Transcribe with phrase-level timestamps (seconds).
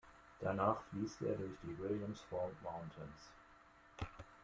[0.39, 3.29] Danach fließt er durch die Williams Fork Mountains.